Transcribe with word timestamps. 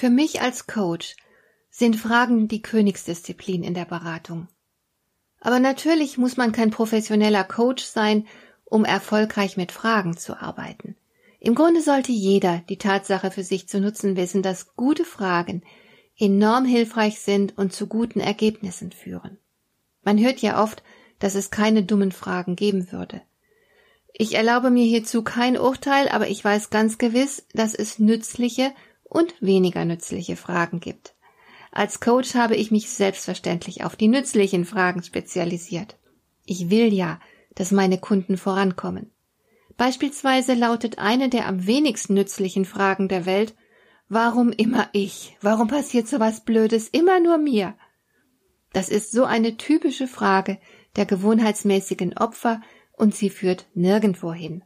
Für 0.00 0.10
mich 0.10 0.40
als 0.40 0.68
Coach 0.68 1.16
sind 1.70 1.96
Fragen 1.96 2.46
die 2.46 2.62
Königsdisziplin 2.62 3.64
in 3.64 3.74
der 3.74 3.84
Beratung. 3.84 4.46
Aber 5.40 5.58
natürlich 5.58 6.16
muss 6.16 6.36
man 6.36 6.52
kein 6.52 6.70
professioneller 6.70 7.42
Coach 7.42 7.82
sein, 7.82 8.28
um 8.64 8.84
erfolgreich 8.84 9.56
mit 9.56 9.72
Fragen 9.72 10.16
zu 10.16 10.40
arbeiten. 10.40 10.94
Im 11.40 11.56
Grunde 11.56 11.82
sollte 11.82 12.12
jeder 12.12 12.62
die 12.68 12.78
Tatsache 12.78 13.32
für 13.32 13.42
sich 13.42 13.68
zu 13.68 13.80
nutzen 13.80 14.16
wissen, 14.16 14.40
dass 14.40 14.76
gute 14.76 15.04
Fragen 15.04 15.64
enorm 16.16 16.64
hilfreich 16.64 17.18
sind 17.18 17.58
und 17.58 17.72
zu 17.72 17.88
guten 17.88 18.20
Ergebnissen 18.20 18.92
führen. 18.92 19.36
Man 20.04 20.20
hört 20.20 20.38
ja 20.38 20.62
oft, 20.62 20.84
dass 21.18 21.34
es 21.34 21.50
keine 21.50 21.82
dummen 21.82 22.12
Fragen 22.12 22.54
geben 22.54 22.92
würde. 22.92 23.20
Ich 24.12 24.36
erlaube 24.36 24.70
mir 24.70 24.84
hierzu 24.84 25.24
kein 25.24 25.58
Urteil, 25.58 26.08
aber 26.08 26.28
ich 26.28 26.44
weiß 26.44 26.70
ganz 26.70 26.98
gewiss, 26.98 27.48
dass 27.52 27.74
es 27.74 27.98
nützliche 27.98 28.72
und 29.08 29.34
weniger 29.40 29.84
nützliche 29.84 30.36
Fragen 30.36 30.80
gibt. 30.80 31.14
Als 31.70 32.00
Coach 32.00 32.34
habe 32.34 32.56
ich 32.56 32.70
mich 32.70 32.90
selbstverständlich 32.90 33.84
auf 33.84 33.96
die 33.96 34.08
nützlichen 34.08 34.64
Fragen 34.64 35.02
spezialisiert. 35.02 35.96
Ich 36.44 36.70
will 36.70 36.92
ja, 36.92 37.20
dass 37.54 37.72
meine 37.72 37.98
Kunden 37.98 38.36
vorankommen. 38.36 39.10
Beispielsweise 39.76 40.54
lautet 40.54 40.98
eine 40.98 41.28
der 41.28 41.46
am 41.46 41.66
wenigsten 41.66 42.14
nützlichen 42.14 42.64
Fragen 42.64 43.08
der 43.08 43.26
Welt 43.26 43.54
Warum 44.10 44.52
immer 44.52 44.88
ich? 44.92 45.36
Warum 45.42 45.68
passiert 45.68 46.08
so 46.08 46.18
was 46.18 46.40
Blödes 46.40 46.88
immer 46.88 47.20
nur 47.20 47.36
mir? 47.36 47.74
Das 48.72 48.88
ist 48.88 49.12
so 49.12 49.24
eine 49.24 49.58
typische 49.58 50.08
Frage 50.08 50.58
der 50.96 51.04
gewohnheitsmäßigen 51.04 52.16
Opfer 52.16 52.62
und 52.92 53.14
sie 53.14 53.28
führt 53.28 53.66
nirgendwo 53.74 54.32
hin. 54.32 54.64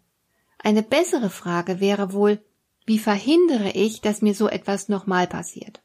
Eine 0.59 0.85
bessere 0.85 1.29
Frage 1.29 1.81
wäre 1.81 2.13
wohl, 2.13 2.41
wie 2.87 2.99
verhindere 2.99 3.71
ich, 3.71 4.01
dass 4.01 4.23
mir 4.23 4.35
so 4.35 4.49
etwas 4.49 4.89
nochmal 4.89 5.27
passiert? 5.27 5.83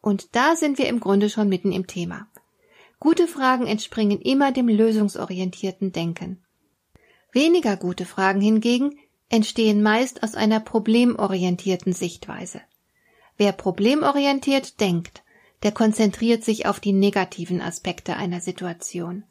Und 0.00 0.34
da 0.36 0.56
sind 0.56 0.78
wir 0.78 0.88
im 0.88 1.00
Grunde 1.00 1.28
schon 1.28 1.48
mitten 1.48 1.72
im 1.72 1.86
Thema. 1.86 2.28
Gute 3.00 3.28
Fragen 3.28 3.66
entspringen 3.66 4.20
immer 4.20 4.52
dem 4.52 4.68
lösungsorientierten 4.68 5.92
Denken. 5.92 6.42
Weniger 7.32 7.76
gute 7.76 8.06
Fragen 8.06 8.40
hingegen 8.40 8.98
entstehen 9.28 9.82
meist 9.82 10.22
aus 10.22 10.34
einer 10.34 10.60
problemorientierten 10.60 11.92
Sichtweise. 11.92 12.60
Wer 13.36 13.52
problemorientiert 13.52 14.80
denkt, 14.80 15.22
der 15.62 15.72
konzentriert 15.72 16.44
sich 16.44 16.66
auf 16.66 16.80
die 16.80 16.92
negativen 16.92 17.60
Aspekte 17.60 18.16
einer 18.16 18.40
Situation. 18.40 19.24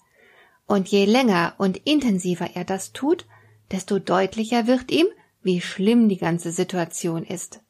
Und 0.65 0.89
je 0.89 1.05
länger 1.05 1.55
und 1.57 1.77
intensiver 1.85 2.49
er 2.53 2.65
das 2.65 2.93
tut, 2.93 3.25
desto 3.71 3.99
deutlicher 3.99 4.67
wird 4.67 4.91
ihm, 4.91 5.07
wie 5.47 5.61
schlimm 5.61 6.09
die 6.09 6.17
ganze 6.17 6.51
Situation 6.51 7.23
ist. 7.23 7.61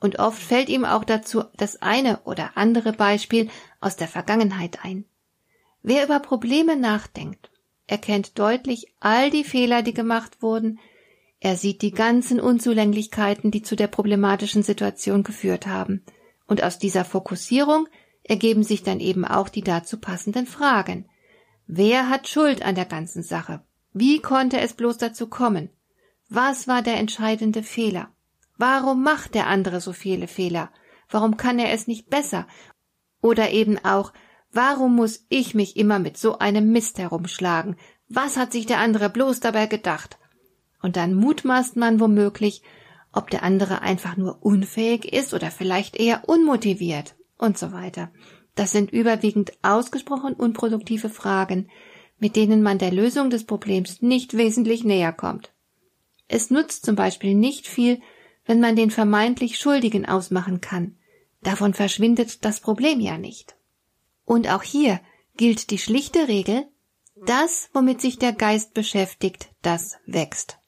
Und 0.00 0.20
oft 0.20 0.40
fällt 0.40 0.68
ihm 0.68 0.84
auch 0.84 1.04
dazu 1.04 1.42
das 1.56 1.82
eine 1.82 2.20
oder 2.24 2.56
andere 2.56 2.92
Beispiel 2.92 3.50
aus 3.80 3.96
der 3.96 4.06
Vergangenheit 4.06 4.84
ein. 4.84 5.04
Wer 5.82 6.04
über 6.04 6.20
Probleme 6.20 6.76
nachdenkt, 6.76 7.50
erkennt 7.88 8.38
deutlich 8.38 8.94
all 9.00 9.30
die 9.30 9.42
Fehler, 9.44 9.82
die 9.82 9.92
gemacht 9.92 10.42
wurden, 10.42 10.78
er 11.40 11.56
sieht 11.56 11.82
die 11.82 11.90
ganzen 11.90 12.40
Unzulänglichkeiten, 12.40 13.50
die 13.50 13.62
zu 13.62 13.74
der 13.76 13.88
problematischen 13.88 14.62
Situation 14.62 15.24
geführt 15.24 15.66
haben, 15.66 16.04
und 16.46 16.62
aus 16.62 16.78
dieser 16.78 17.04
Fokussierung 17.04 17.88
ergeben 18.22 18.62
sich 18.62 18.82
dann 18.84 19.00
eben 19.00 19.24
auch 19.24 19.48
die 19.48 19.62
dazu 19.62 19.98
passenden 19.98 20.46
Fragen. 20.46 21.06
Wer 21.66 22.08
hat 22.08 22.28
Schuld 22.28 22.62
an 22.62 22.76
der 22.76 22.86
ganzen 22.86 23.22
Sache? 23.22 23.60
Wie 23.92 24.20
konnte 24.20 24.60
es 24.60 24.72
bloß 24.72 24.98
dazu 24.98 25.26
kommen? 25.26 25.68
Was 26.36 26.66
war 26.66 26.82
der 26.82 26.96
entscheidende 26.96 27.62
Fehler? 27.62 28.08
Warum 28.58 29.04
macht 29.04 29.36
der 29.36 29.46
andere 29.46 29.80
so 29.80 29.92
viele 29.92 30.26
Fehler? 30.26 30.72
Warum 31.08 31.36
kann 31.36 31.60
er 31.60 31.70
es 31.70 31.86
nicht 31.86 32.10
besser? 32.10 32.48
Oder 33.20 33.52
eben 33.52 33.78
auch, 33.84 34.12
warum 34.50 34.96
muss 34.96 35.26
ich 35.28 35.54
mich 35.54 35.76
immer 35.76 36.00
mit 36.00 36.16
so 36.16 36.40
einem 36.40 36.72
Mist 36.72 36.98
herumschlagen? 36.98 37.76
Was 38.08 38.36
hat 38.36 38.50
sich 38.50 38.66
der 38.66 38.80
andere 38.80 39.10
bloß 39.10 39.38
dabei 39.38 39.66
gedacht? 39.66 40.18
Und 40.82 40.96
dann 40.96 41.14
mutmaßt 41.14 41.76
man 41.76 42.00
womöglich, 42.00 42.62
ob 43.12 43.30
der 43.30 43.44
andere 43.44 43.82
einfach 43.82 44.16
nur 44.16 44.44
unfähig 44.44 45.12
ist 45.12 45.34
oder 45.34 45.52
vielleicht 45.52 45.94
eher 45.94 46.28
unmotiviert 46.28 47.14
und 47.38 47.58
so 47.58 47.70
weiter. 47.70 48.10
Das 48.56 48.72
sind 48.72 48.92
überwiegend 48.92 49.52
ausgesprochen 49.62 50.34
unproduktive 50.34 51.10
Fragen, 51.10 51.68
mit 52.18 52.34
denen 52.34 52.60
man 52.60 52.78
der 52.78 52.90
Lösung 52.90 53.30
des 53.30 53.44
Problems 53.44 54.02
nicht 54.02 54.36
wesentlich 54.36 54.82
näher 54.82 55.12
kommt. 55.12 55.53
Es 56.28 56.50
nutzt 56.50 56.84
zum 56.84 56.96
Beispiel 56.96 57.34
nicht 57.34 57.66
viel, 57.66 58.00
wenn 58.46 58.60
man 58.60 58.76
den 58.76 58.90
vermeintlich 58.90 59.58
Schuldigen 59.58 60.06
ausmachen 60.06 60.60
kann. 60.60 60.96
Davon 61.42 61.74
verschwindet 61.74 62.44
das 62.44 62.60
Problem 62.60 63.00
ja 63.00 63.18
nicht. 63.18 63.56
Und 64.24 64.48
auch 64.48 64.62
hier 64.62 65.00
gilt 65.36 65.70
die 65.70 65.78
schlichte 65.78 66.28
Regel, 66.28 66.66
das, 67.26 67.68
womit 67.72 68.00
sich 68.00 68.18
der 68.18 68.32
Geist 68.32 68.74
beschäftigt, 68.74 69.48
das 69.62 69.96
wächst. 70.06 70.58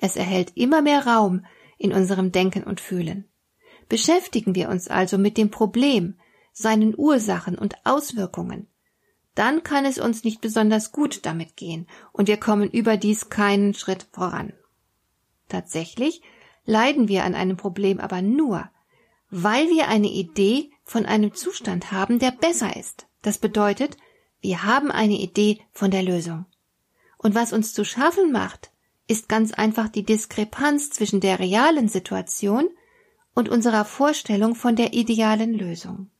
Es 0.00 0.16
erhält 0.16 0.56
immer 0.56 0.82
mehr 0.82 1.06
Raum 1.06 1.44
in 1.78 1.92
unserem 1.92 2.32
Denken 2.32 2.64
und 2.64 2.80
Fühlen. 2.80 3.28
Beschäftigen 3.88 4.54
wir 4.54 4.68
uns 4.68 4.88
also 4.88 5.18
mit 5.18 5.36
dem 5.36 5.50
Problem, 5.50 6.18
seinen 6.52 6.94
Ursachen 6.96 7.58
und 7.58 7.74
Auswirkungen, 7.84 8.68
dann 9.34 9.62
kann 9.62 9.86
es 9.86 9.98
uns 9.98 10.24
nicht 10.24 10.40
besonders 10.40 10.92
gut 10.92 11.24
damit 11.24 11.56
gehen 11.56 11.86
und 12.12 12.28
wir 12.28 12.36
kommen 12.36 12.70
überdies 12.70 13.30
keinen 13.30 13.74
Schritt 13.74 14.06
voran. 14.12 14.52
Tatsächlich 15.52 16.22
leiden 16.64 17.08
wir 17.08 17.24
an 17.24 17.34
einem 17.34 17.58
Problem 17.58 18.00
aber 18.00 18.22
nur, 18.22 18.70
weil 19.28 19.68
wir 19.68 19.88
eine 19.88 20.08
Idee 20.08 20.70
von 20.82 21.04
einem 21.04 21.34
Zustand 21.34 21.92
haben, 21.92 22.18
der 22.18 22.30
besser 22.30 22.74
ist. 22.74 23.06
Das 23.20 23.36
bedeutet, 23.36 23.98
wir 24.40 24.62
haben 24.62 24.90
eine 24.90 25.20
Idee 25.20 25.60
von 25.70 25.90
der 25.90 26.02
Lösung. 26.02 26.46
Und 27.18 27.34
was 27.34 27.52
uns 27.52 27.74
zu 27.74 27.84
schaffen 27.84 28.32
macht, 28.32 28.70
ist 29.06 29.28
ganz 29.28 29.52
einfach 29.52 29.90
die 29.90 30.04
Diskrepanz 30.04 30.88
zwischen 30.88 31.20
der 31.20 31.38
realen 31.38 31.88
Situation 31.88 32.70
und 33.34 33.50
unserer 33.50 33.84
Vorstellung 33.84 34.54
von 34.54 34.74
der 34.74 34.94
idealen 34.94 35.52
Lösung. 35.52 36.10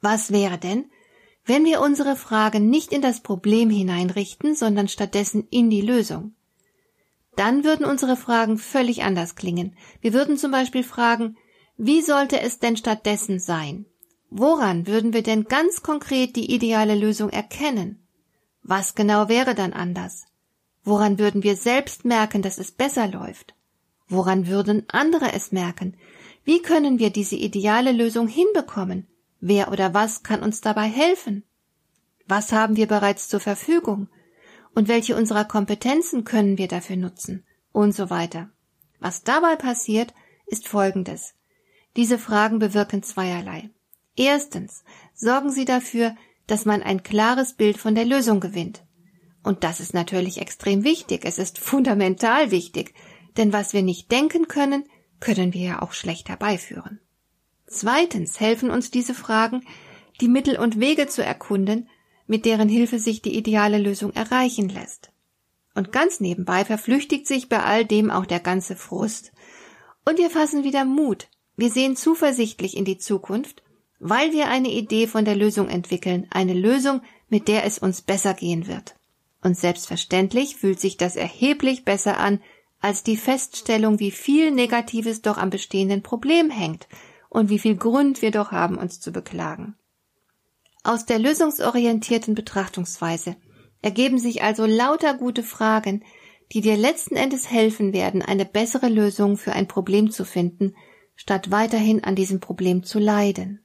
Was 0.00 0.30
wäre 0.30 0.58
denn, 0.58 0.88
wenn 1.44 1.64
wir 1.64 1.80
unsere 1.80 2.14
Fragen 2.14 2.70
nicht 2.70 2.92
in 2.92 3.02
das 3.02 3.24
Problem 3.24 3.70
hineinrichten, 3.70 4.54
sondern 4.54 4.86
stattdessen 4.86 5.48
in 5.50 5.68
die 5.68 5.80
Lösung? 5.80 6.36
Dann 7.38 7.64
würden 7.64 7.86
unsere 7.86 8.16
Fragen 8.16 8.58
völlig 8.58 9.04
anders 9.04 9.36
klingen. 9.36 9.76
Wir 10.00 10.12
würden 10.12 10.36
zum 10.36 10.50
Beispiel 10.50 10.82
fragen, 10.82 11.36
wie 11.76 12.02
sollte 12.02 12.40
es 12.40 12.58
denn 12.58 12.76
stattdessen 12.76 13.38
sein? 13.38 13.86
Woran 14.30 14.86
würden 14.86 15.12
wir 15.12 15.22
denn 15.22 15.44
ganz 15.44 15.82
konkret 15.82 16.36
die 16.36 16.52
ideale 16.52 16.94
Lösung 16.94 17.30
erkennen? 17.30 18.02
Was 18.62 18.94
genau 18.94 19.28
wäre 19.28 19.54
dann 19.54 19.72
anders? 19.72 20.26
Woran 20.84 21.18
würden 21.18 21.42
wir 21.42 21.56
selbst 21.56 22.04
merken, 22.04 22.42
dass 22.42 22.58
es 22.58 22.72
besser 22.72 23.06
läuft? 23.06 23.54
Woran 24.08 24.46
würden 24.46 24.84
andere 24.88 25.32
es 25.32 25.52
merken? 25.52 25.96
Wie 26.44 26.60
können 26.60 26.98
wir 26.98 27.10
diese 27.10 27.36
ideale 27.36 27.92
Lösung 27.92 28.26
hinbekommen? 28.26 29.06
Wer 29.40 29.70
oder 29.70 29.94
was 29.94 30.22
kann 30.22 30.42
uns 30.42 30.60
dabei 30.60 30.88
helfen? 30.88 31.44
Was 32.26 32.52
haben 32.52 32.76
wir 32.76 32.86
bereits 32.86 33.28
zur 33.28 33.40
Verfügung? 33.40 34.08
Und 34.74 34.88
welche 34.88 35.16
unserer 35.16 35.44
Kompetenzen 35.44 36.24
können 36.24 36.58
wir 36.58 36.68
dafür 36.68 36.96
nutzen 36.96 37.44
und 37.72 37.94
so 37.94 38.10
weiter. 38.10 38.50
Was 39.00 39.22
dabei 39.22 39.56
passiert, 39.56 40.14
ist 40.46 40.68
Folgendes. 40.68 41.34
Diese 41.96 42.18
Fragen 42.18 42.58
bewirken 42.58 43.02
zweierlei. 43.02 43.70
Erstens 44.16 44.84
sorgen 45.14 45.50
sie 45.50 45.64
dafür, 45.64 46.16
dass 46.46 46.64
man 46.64 46.82
ein 46.82 47.02
klares 47.02 47.54
Bild 47.54 47.76
von 47.76 47.94
der 47.94 48.04
Lösung 48.04 48.40
gewinnt. 48.40 48.84
Und 49.42 49.64
das 49.64 49.80
ist 49.80 49.94
natürlich 49.94 50.40
extrem 50.40 50.84
wichtig, 50.84 51.24
es 51.24 51.38
ist 51.38 51.58
fundamental 51.70 52.50
wichtig, 52.50 52.94
denn 53.36 53.52
was 53.52 53.72
wir 53.72 53.82
nicht 53.82 54.10
denken 54.10 54.48
können, 54.48 54.84
können 55.20 55.54
wir 55.54 55.62
ja 55.62 55.82
auch 55.82 55.92
schlecht 55.92 56.28
herbeiführen. 56.28 57.00
Zweitens 57.66 58.40
helfen 58.40 58.70
uns 58.70 58.90
diese 58.90 59.14
Fragen, 59.14 59.64
die 60.20 60.28
Mittel 60.28 60.58
und 60.58 60.80
Wege 60.80 61.06
zu 61.06 61.24
erkunden, 61.24 61.88
mit 62.28 62.44
deren 62.44 62.68
Hilfe 62.68 63.00
sich 63.00 63.20
die 63.20 63.36
ideale 63.36 63.78
Lösung 63.78 64.12
erreichen 64.12 64.68
lässt. 64.68 65.10
Und 65.74 65.90
ganz 65.90 66.20
nebenbei 66.20 66.64
verflüchtigt 66.64 67.26
sich 67.26 67.48
bei 67.48 67.62
all 67.62 67.84
dem 67.84 68.10
auch 68.10 68.26
der 68.26 68.40
ganze 68.40 68.76
Frust. 68.76 69.32
Und 70.04 70.18
wir 70.18 70.30
fassen 70.30 70.62
wieder 70.62 70.84
Mut, 70.84 71.28
Wir 71.56 71.70
sehen 71.70 71.96
zuversichtlich 71.96 72.76
in 72.76 72.84
die 72.84 72.98
Zukunft, 72.98 73.64
weil 73.98 74.32
wir 74.32 74.46
eine 74.46 74.70
Idee 74.70 75.08
von 75.08 75.24
der 75.24 75.34
Lösung 75.34 75.68
entwickeln, 75.68 76.28
eine 76.30 76.54
Lösung, 76.54 77.02
mit 77.28 77.48
der 77.48 77.64
es 77.64 77.80
uns 77.80 78.00
besser 78.00 78.32
gehen 78.34 78.68
wird. 78.68 78.94
Und 79.42 79.56
selbstverständlich 79.56 80.54
fühlt 80.56 80.78
sich 80.78 80.96
das 80.96 81.16
erheblich 81.16 81.84
besser 81.84 82.18
an, 82.18 82.40
als 82.80 83.02
die 83.02 83.16
Feststellung, 83.16 83.98
wie 83.98 84.12
viel 84.12 84.52
Negatives 84.52 85.20
doch 85.20 85.36
am 85.36 85.50
bestehenden 85.50 86.02
Problem 86.02 86.48
hängt 86.48 86.86
und 87.28 87.50
wie 87.50 87.58
viel 87.58 87.76
Grund 87.76 88.22
wir 88.22 88.30
doch 88.30 88.52
haben, 88.52 88.78
uns 88.78 89.00
zu 89.00 89.10
beklagen. 89.10 89.74
Aus 90.84 91.04
der 91.04 91.18
lösungsorientierten 91.18 92.34
Betrachtungsweise 92.34 93.36
ergeben 93.82 94.18
sich 94.18 94.42
also 94.42 94.64
lauter 94.66 95.14
gute 95.14 95.42
Fragen, 95.42 96.04
die 96.52 96.60
dir 96.60 96.76
letzten 96.76 97.16
Endes 97.16 97.50
helfen 97.50 97.92
werden, 97.92 98.22
eine 98.22 98.44
bessere 98.44 98.88
Lösung 98.88 99.36
für 99.36 99.52
ein 99.52 99.68
Problem 99.68 100.10
zu 100.10 100.24
finden, 100.24 100.74
statt 101.14 101.50
weiterhin 101.50 102.04
an 102.04 102.14
diesem 102.14 102.40
Problem 102.40 102.84
zu 102.84 102.98
leiden. 102.98 103.64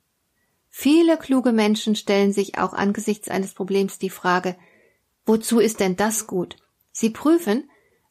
Viele 0.70 1.18
kluge 1.18 1.52
Menschen 1.52 1.96
stellen 1.96 2.34
sich 2.34 2.58
auch 2.58 2.74
angesichts 2.74 3.30
eines 3.30 3.54
Problems 3.54 4.00
die 4.00 4.10
Frage, 4.10 4.56
wozu 5.26 5.60
ist 5.60 5.80
denn 5.80 5.96
das 5.96 6.28
gut? 6.28 6.58
Sie 6.92 7.12
prüfen, 7.12 7.70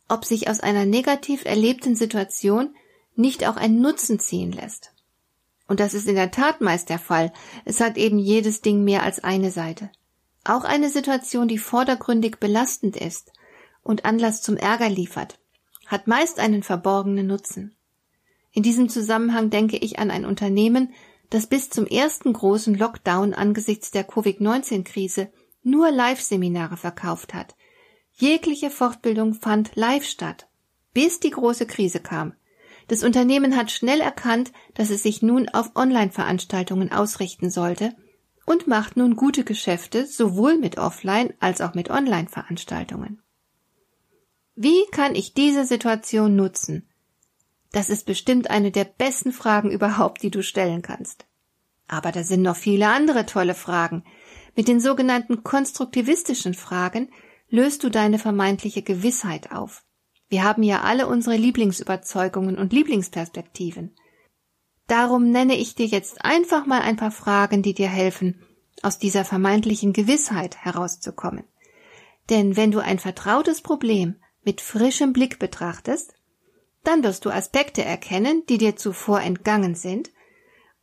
ob 0.08 0.25
sich 0.25 0.49
aus 0.49 0.60
einer 0.60 0.87
negativ 0.87 1.44
erlebten 1.44 1.96
Situation 1.96 2.75
nicht 3.14 3.46
auch 3.46 3.56
ein 3.56 3.81
Nutzen 3.81 4.19
ziehen 4.20 4.52
lässt. 4.52 4.94
Und 5.73 5.81
das 5.81 5.95
ist 5.95 6.07
in 6.07 6.17
der 6.17 6.31
Tat 6.31 6.61
meist 6.61 6.91
der 6.91 6.99
Fall. 6.99 7.33
Es 7.65 7.81
hat 7.81 7.97
eben 7.97 8.19
jedes 8.19 8.61
Ding 8.61 8.85
mehr 8.85 9.05
als 9.05 9.25
eine 9.25 9.51
Seite. 9.51 9.89
Auch 10.45 10.65
eine 10.65 10.91
Situation, 10.91 11.49
die 11.49 11.57
vordergründig 11.57 12.37
belastend 12.37 12.95
ist 12.95 13.33
und 13.83 14.05
Anlass 14.05 14.43
zum 14.43 14.59
Ärger 14.59 14.91
liefert, 14.91 15.39
hat 15.87 16.09
meist 16.09 16.41
einen 16.41 16.63
verborgenen 16.63 17.27
Nutzen. 17.27 17.75
In 18.53 18.63
diesem 18.63 18.91
Zusammenhang 18.91 19.49
denke 19.49 19.79
ich 19.79 19.99
an 19.99 20.11
ein 20.11 20.27
Unternehmen, 20.27 20.93
das 21.31 21.47
bis 21.47 21.71
zum 21.71 21.87
ersten 21.87 22.35
großen 22.35 22.75
Lockdown 22.75 23.33
angesichts 23.33 23.91
der 23.91 24.05
Covid-19-Krise 24.05 25.33
nur 25.63 25.91
Live-Seminare 25.91 26.77
verkauft 26.77 27.33
hat. 27.33 27.57
Jegliche 28.13 28.69
Fortbildung 28.69 29.33
fand 29.33 29.75
live 29.75 30.05
statt, 30.05 30.49
bis 30.93 31.19
die 31.19 31.31
große 31.31 31.65
Krise 31.65 32.01
kam. 32.01 32.35
Das 32.93 33.05
Unternehmen 33.05 33.56
hat 33.56 33.71
schnell 33.71 34.03
erkannt, 34.03 34.53
dass 34.75 34.91
es 34.91 35.03
sich 35.03 35.23
nun 35.23 35.49
auf 35.49 35.77
Online-Veranstaltungen 35.77 36.93
ausrichten 36.93 37.49
sollte 37.49 37.97
und 38.44 38.67
macht 38.67 38.99
nun 38.99 39.17
gute 39.17 39.44
Geschäfte 39.44 40.05
sowohl 40.05 40.59
mit 40.59 40.77
Offline 40.77 41.33
als 41.41 41.62
auch 41.62 41.73
mit 41.73 41.89
Online-Veranstaltungen. 41.89 43.23
Wie 44.56 44.85
kann 44.91 45.15
ich 45.15 45.33
diese 45.33 45.65
Situation 45.65 46.37
nutzen? 46.37 46.87
Das 47.71 47.89
ist 47.89 48.05
bestimmt 48.05 48.50
eine 48.50 48.71
der 48.71 48.85
besten 48.85 49.33
Fragen 49.33 49.71
überhaupt, 49.71 50.23
die 50.23 50.31
du 50.31 50.43
stellen 50.43 50.83
kannst. 50.83 51.25
Aber 51.88 52.12
da 52.12 52.23
sind 52.23 52.43
noch 52.43 52.56
viele 52.56 52.88
andere 52.88 53.25
tolle 53.25 53.55
Fragen. 53.55 54.05
Mit 54.55 54.69
den 54.69 54.81
sogenannten 54.81 55.43
konstruktivistischen 55.43 56.53
Fragen 56.53 57.11
löst 57.49 57.85
du 57.85 57.88
deine 57.88 58.19
vermeintliche 58.19 58.83
Gewissheit 58.83 59.50
auf. 59.50 59.83
Wir 60.32 60.44
haben 60.44 60.62
ja 60.62 60.81
alle 60.81 61.08
unsere 61.08 61.37
Lieblingsüberzeugungen 61.37 62.56
und 62.56 62.73
Lieblingsperspektiven. 62.73 63.94
Darum 64.87 65.31
nenne 65.31 65.58
ich 65.58 65.75
dir 65.75 65.84
jetzt 65.84 66.25
einfach 66.25 66.64
mal 66.64 66.81
ein 66.81 66.96
paar 66.96 67.11
Fragen, 67.11 67.62
die 67.62 67.75
dir 67.75 67.90
helfen, 67.90 68.43
aus 68.81 68.99
dieser 68.99 69.26
vermeintlichen 69.26 69.93
Gewissheit 69.93 70.56
herauszukommen. 70.56 71.44
Denn 72.31 72.56
wenn 72.56 72.70
du 72.70 72.79
ein 72.79 72.99
vertrautes 72.99 73.61
Problem 73.61 74.17
mit 74.43 74.62
frischem 74.62 75.12
Blick 75.12 75.38
betrachtest, 75.38 76.14
dann 76.82 77.05
wirst 77.05 77.26
du 77.26 77.31
Aspekte 77.31 77.85
erkennen, 77.85 78.44
die 78.49 78.56
dir 78.56 78.75
zuvor 78.75 79.20
entgangen 79.20 79.75
sind 79.75 80.11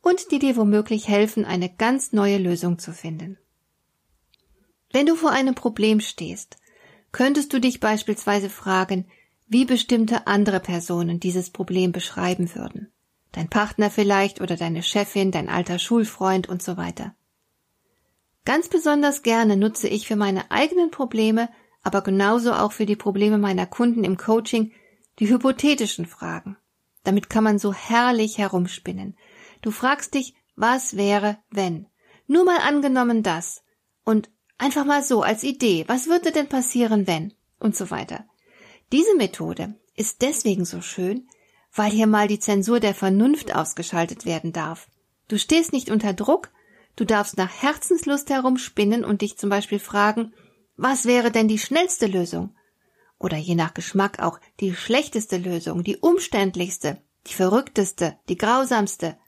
und 0.00 0.30
die 0.30 0.38
dir 0.38 0.54
womöglich 0.54 1.08
helfen, 1.08 1.44
eine 1.44 1.74
ganz 1.74 2.12
neue 2.12 2.38
Lösung 2.38 2.78
zu 2.78 2.92
finden. 2.92 3.36
Wenn 4.92 5.06
du 5.06 5.16
vor 5.16 5.32
einem 5.32 5.56
Problem 5.56 5.98
stehst, 5.98 6.56
könntest 7.10 7.52
du 7.52 7.58
dich 7.58 7.80
beispielsweise 7.80 8.48
fragen, 8.48 9.10
wie 9.50 9.64
bestimmte 9.64 10.28
andere 10.28 10.60
Personen 10.60 11.18
dieses 11.18 11.50
Problem 11.50 11.90
beschreiben 11.90 12.54
würden. 12.54 12.92
Dein 13.32 13.50
Partner 13.50 13.90
vielleicht 13.90 14.40
oder 14.40 14.56
deine 14.56 14.82
Chefin, 14.82 15.32
dein 15.32 15.48
alter 15.48 15.80
Schulfreund 15.80 16.48
und 16.48 16.62
so 16.62 16.76
weiter. 16.76 17.16
Ganz 18.44 18.68
besonders 18.68 19.22
gerne 19.22 19.56
nutze 19.56 19.88
ich 19.88 20.06
für 20.06 20.14
meine 20.14 20.52
eigenen 20.52 20.92
Probleme, 20.92 21.48
aber 21.82 22.00
genauso 22.02 22.52
auch 22.52 22.70
für 22.70 22.86
die 22.86 22.94
Probleme 22.94 23.38
meiner 23.38 23.66
Kunden 23.66 24.04
im 24.04 24.16
Coaching 24.16 24.70
die 25.18 25.28
hypothetischen 25.28 26.06
Fragen. 26.06 26.56
Damit 27.02 27.28
kann 27.28 27.42
man 27.42 27.58
so 27.58 27.74
herrlich 27.74 28.38
herumspinnen. 28.38 29.16
Du 29.62 29.72
fragst 29.72 30.14
dich, 30.14 30.34
was 30.54 30.96
wäre, 30.96 31.38
wenn? 31.50 31.86
Nur 32.28 32.44
mal 32.44 32.58
angenommen 32.58 33.24
das. 33.24 33.64
Und 34.04 34.30
einfach 34.58 34.84
mal 34.84 35.02
so 35.02 35.22
als 35.22 35.42
Idee, 35.42 35.84
was 35.88 36.06
würde 36.06 36.30
denn 36.30 36.48
passieren, 36.48 37.08
wenn? 37.08 37.34
Und 37.58 37.74
so 37.74 37.90
weiter. 37.90 38.26
Diese 38.92 39.14
Methode 39.16 39.74
ist 39.94 40.22
deswegen 40.22 40.64
so 40.64 40.80
schön, 40.80 41.28
weil 41.72 41.92
hier 41.92 42.08
mal 42.08 42.26
die 42.26 42.40
Zensur 42.40 42.80
der 42.80 42.94
Vernunft 42.94 43.54
ausgeschaltet 43.54 44.24
werden 44.24 44.52
darf. 44.52 44.88
Du 45.28 45.38
stehst 45.38 45.72
nicht 45.72 45.90
unter 45.90 46.12
Druck, 46.12 46.50
du 46.96 47.04
darfst 47.04 47.36
nach 47.36 47.62
Herzenslust 47.62 48.30
herumspinnen 48.30 49.04
und 49.04 49.22
dich 49.22 49.38
zum 49.38 49.48
Beispiel 49.48 49.78
fragen, 49.78 50.34
was 50.76 51.04
wäre 51.04 51.30
denn 51.30 51.46
die 51.46 51.58
schnellste 51.58 52.06
Lösung? 52.06 52.56
Oder 53.18 53.36
je 53.36 53.54
nach 53.54 53.74
Geschmack 53.74 54.18
auch 54.18 54.40
die 54.58 54.74
schlechteste 54.74 55.36
Lösung, 55.36 55.84
die 55.84 55.98
umständlichste, 55.98 57.00
die 57.26 57.34
verrückteste, 57.34 58.16
die 58.28 58.36
grausamste, 58.36 59.18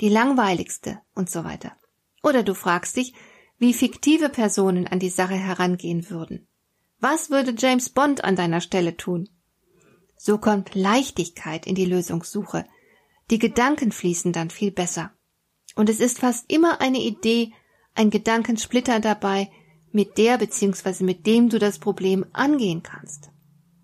die 0.00 0.08
langweiligste 0.08 1.00
und 1.14 1.28
so 1.28 1.44
weiter. 1.44 1.76
Oder 2.22 2.42
du 2.42 2.54
fragst 2.54 2.96
dich, 2.96 3.12
wie 3.58 3.74
fiktive 3.74 4.30
Personen 4.30 4.86
an 4.86 4.98
die 4.98 5.10
Sache 5.10 5.34
herangehen 5.34 6.08
würden. 6.08 6.46
Was 7.00 7.30
würde 7.30 7.54
James 7.56 7.88
Bond 7.88 8.24
an 8.24 8.36
deiner 8.36 8.60
Stelle 8.60 8.96
tun? 8.96 9.30
So 10.18 10.36
kommt 10.36 10.74
Leichtigkeit 10.74 11.66
in 11.66 11.74
die 11.74 11.86
Lösungssuche. 11.86 12.66
Die 13.30 13.38
Gedanken 13.38 13.90
fließen 13.90 14.32
dann 14.32 14.50
viel 14.50 14.70
besser. 14.70 15.10
Und 15.76 15.88
es 15.88 15.98
ist 15.98 16.18
fast 16.18 16.52
immer 16.52 16.82
eine 16.82 17.00
Idee, 17.00 17.52
ein 17.94 18.10
Gedankensplitter 18.10 19.00
dabei, 19.00 19.50
mit 19.92 20.18
der 20.18 20.36
bzw. 20.36 21.04
mit 21.04 21.26
dem 21.26 21.48
du 21.48 21.58
das 21.58 21.78
Problem 21.78 22.26
angehen 22.32 22.82
kannst. 22.82 23.30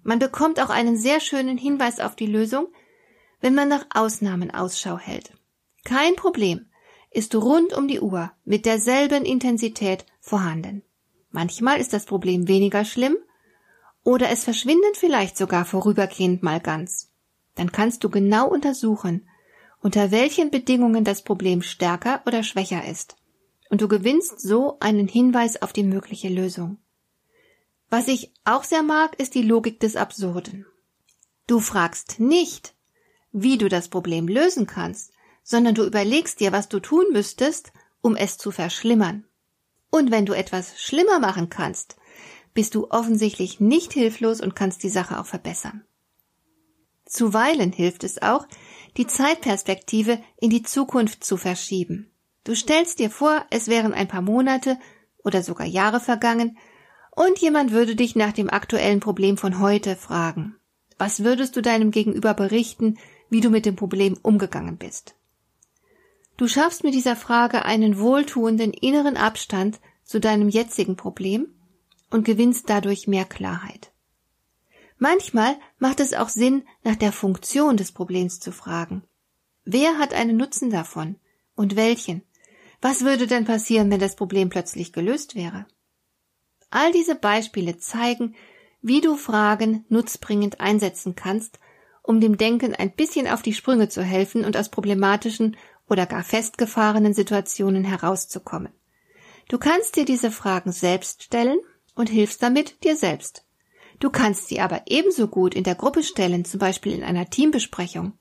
Man 0.02 0.18
bekommt 0.18 0.60
auch 0.60 0.70
einen 0.70 0.98
sehr 0.98 1.20
schönen 1.20 1.56
Hinweis 1.56 2.00
auf 2.00 2.16
die 2.16 2.26
Lösung, 2.26 2.68
wenn 3.40 3.54
man 3.54 3.68
nach 3.68 3.86
Ausnahmen 3.94 4.50
Ausschau 4.50 4.98
hält. 4.98 5.32
Kein 5.84 6.16
Problem 6.16 6.66
ist 7.10 7.34
rund 7.34 7.72
um 7.72 7.88
die 7.88 8.00
Uhr 8.00 8.30
mit 8.44 8.66
derselben 8.66 9.24
Intensität 9.24 10.04
vorhanden. 10.20 10.82
Manchmal 11.30 11.80
ist 11.80 11.92
das 11.92 12.06
Problem 12.06 12.48
weniger 12.48 12.84
schlimm 12.84 13.16
oder 14.02 14.30
es 14.30 14.44
verschwindet 14.44 14.96
vielleicht 14.96 15.36
sogar 15.36 15.64
vorübergehend 15.64 16.42
mal 16.42 16.60
ganz. 16.60 17.10
Dann 17.56 17.72
kannst 17.72 18.04
du 18.04 18.10
genau 18.10 18.48
untersuchen, 18.48 19.28
unter 19.80 20.10
welchen 20.10 20.50
Bedingungen 20.50 21.04
das 21.04 21.22
Problem 21.22 21.62
stärker 21.62 22.22
oder 22.26 22.42
schwächer 22.42 22.84
ist. 22.86 23.16
Und 23.68 23.80
du 23.80 23.88
gewinnst 23.88 24.40
so 24.40 24.78
einen 24.80 25.08
Hinweis 25.08 25.60
auf 25.60 25.72
die 25.72 25.82
mögliche 25.82 26.28
Lösung. 26.28 26.78
Was 27.90 28.08
ich 28.08 28.32
auch 28.44 28.64
sehr 28.64 28.82
mag, 28.82 29.18
ist 29.20 29.34
die 29.34 29.42
Logik 29.42 29.80
des 29.80 29.96
Absurden. 29.96 30.66
Du 31.46 31.60
fragst 31.60 32.18
nicht, 32.18 32.74
wie 33.32 33.58
du 33.58 33.68
das 33.68 33.88
Problem 33.88 34.28
lösen 34.28 34.66
kannst, 34.66 35.12
sondern 35.42 35.74
du 35.74 35.84
überlegst 35.84 36.40
dir, 36.40 36.52
was 36.52 36.68
du 36.68 36.80
tun 36.80 37.04
müsstest, 37.12 37.72
um 38.00 38.16
es 38.16 38.38
zu 38.38 38.50
verschlimmern. 38.50 39.25
Und 39.96 40.10
wenn 40.10 40.26
du 40.26 40.34
etwas 40.34 40.78
schlimmer 40.78 41.20
machen 41.20 41.48
kannst, 41.48 41.96
bist 42.52 42.74
du 42.74 42.90
offensichtlich 42.90 43.60
nicht 43.60 43.94
hilflos 43.94 44.42
und 44.42 44.54
kannst 44.54 44.82
die 44.82 44.90
Sache 44.90 45.18
auch 45.18 45.24
verbessern. 45.24 45.86
Zuweilen 47.06 47.72
hilft 47.72 48.04
es 48.04 48.20
auch, 48.20 48.46
die 48.98 49.06
Zeitperspektive 49.06 50.18
in 50.38 50.50
die 50.50 50.62
Zukunft 50.62 51.24
zu 51.24 51.38
verschieben. 51.38 52.10
Du 52.44 52.54
stellst 52.54 52.98
dir 52.98 53.08
vor, 53.08 53.46
es 53.48 53.68
wären 53.68 53.94
ein 53.94 54.06
paar 54.06 54.20
Monate 54.20 54.78
oder 55.24 55.42
sogar 55.42 55.66
Jahre 55.66 56.00
vergangen, 56.00 56.58
und 57.12 57.38
jemand 57.38 57.70
würde 57.72 57.96
dich 57.96 58.16
nach 58.16 58.32
dem 58.32 58.50
aktuellen 58.50 59.00
Problem 59.00 59.38
von 59.38 59.60
heute 59.60 59.96
fragen. 59.96 60.56
Was 60.98 61.24
würdest 61.24 61.56
du 61.56 61.62
deinem 61.62 61.90
Gegenüber 61.90 62.34
berichten, 62.34 62.98
wie 63.30 63.40
du 63.40 63.48
mit 63.48 63.64
dem 63.64 63.76
Problem 63.76 64.18
umgegangen 64.20 64.76
bist? 64.76 65.16
Du 66.36 66.48
schaffst 66.48 66.84
mit 66.84 66.94
dieser 66.94 67.16
Frage 67.16 67.64
einen 67.64 67.98
wohltuenden 67.98 68.72
inneren 68.72 69.16
Abstand 69.16 69.80
zu 70.04 70.20
deinem 70.20 70.48
jetzigen 70.48 70.96
Problem 70.96 71.48
und 72.10 72.24
gewinnst 72.24 72.68
dadurch 72.68 73.06
mehr 73.06 73.24
Klarheit. 73.24 73.92
Manchmal 74.98 75.56
macht 75.78 76.00
es 76.00 76.14
auch 76.14 76.28
Sinn, 76.28 76.64
nach 76.82 76.96
der 76.96 77.12
Funktion 77.12 77.76
des 77.76 77.92
Problems 77.92 78.40
zu 78.40 78.52
fragen. 78.52 79.02
Wer 79.64 79.98
hat 79.98 80.14
einen 80.14 80.36
Nutzen 80.36 80.70
davon 80.70 81.16
und 81.54 81.76
welchen? 81.76 82.22
Was 82.80 83.04
würde 83.04 83.26
denn 83.26 83.44
passieren, 83.44 83.90
wenn 83.90 84.00
das 84.00 84.16
Problem 84.16 84.48
plötzlich 84.48 84.92
gelöst 84.92 85.34
wäre? 85.34 85.66
All 86.70 86.92
diese 86.92 87.14
Beispiele 87.14 87.78
zeigen, 87.78 88.34
wie 88.80 89.00
du 89.00 89.16
Fragen 89.16 89.84
nutzbringend 89.88 90.60
einsetzen 90.60 91.14
kannst, 91.14 91.58
um 92.02 92.20
dem 92.20 92.36
Denken 92.36 92.74
ein 92.74 92.92
bisschen 92.92 93.26
auf 93.26 93.42
die 93.42 93.54
Sprünge 93.54 93.88
zu 93.88 94.02
helfen 94.02 94.44
und 94.44 94.56
aus 94.56 94.68
problematischen 94.68 95.56
oder 95.88 96.06
gar 96.06 96.24
festgefahrenen 96.24 97.14
Situationen 97.14 97.84
herauszukommen. 97.84 98.72
Du 99.48 99.58
kannst 99.58 99.96
dir 99.96 100.04
diese 100.04 100.30
Fragen 100.30 100.72
selbst 100.72 101.22
stellen 101.22 101.58
und 101.94 102.08
hilfst 102.08 102.42
damit 102.42 102.82
dir 102.84 102.96
selbst. 102.96 103.44
Du 104.00 104.10
kannst 104.10 104.48
sie 104.48 104.60
aber 104.60 104.82
ebenso 104.86 105.28
gut 105.28 105.54
in 105.54 105.64
der 105.64 105.74
Gruppe 105.74 106.02
stellen, 106.02 106.44
zum 106.44 106.60
Beispiel 106.60 106.92
in 106.92 107.02
einer 107.02 107.30
Teambesprechung. 107.30 108.12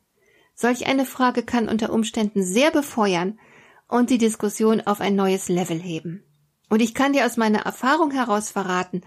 Solch 0.54 0.88
eine 0.88 1.06
Frage 1.06 1.44
kann 1.44 1.68
unter 1.68 1.92
Umständen 1.92 2.44
sehr 2.44 2.72
befeuern 2.72 3.40
und 3.88 4.10
die 4.10 4.18
Diskussion 4.18 4.82
auf 4.82 5.02
ein 5.02 5.16
neues 5.16 5.50
Level 5.50 5.80
heben. 5.80 6.24
Und 6.70 6.82
ich 6.82 6.94
kann 6.94 7.14
dir 7.14 7.26
aus 7.26 7.38
meiner 7.38 7.60
Erfahrung 7.60 8.12
heraus 8.12 8.52
verraten, 8.52 9.02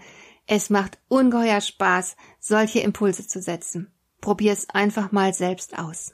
es 0.45 0.69
macht 0.69 0.97
ungeheuer 1.07 1.61
Spaß, 1.61 2.15
solche 2.39 2.79
Impulse 2.79 3.27
zu 3.27 3.39
setzen. 3.41 3.93
Probier 4.19 4.51
es 4.51 4.69
einfach 4.69 5.11
mal 5.11 5.33
selbst 5.33 5.77
aus. 5.77 6.13